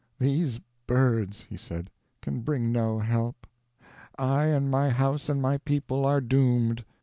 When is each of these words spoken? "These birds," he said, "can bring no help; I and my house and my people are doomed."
"These 0.17 0.59
birds," 0.87 1.43
he 1.43 1.55
said, 1.57 1.91
"can 2.23 2.39
bring 2.39 2.71
no 2.71 2.97
help; 2.97 3.45
I 4.17 4.45
and 4.45 4.71
my 4.71 4.89
house 4.89 5.29
and 5.29 5.39
my 5.39 5.59
people 5.59 6.07
are 6.07 6.21
doomed." 6.21 6.83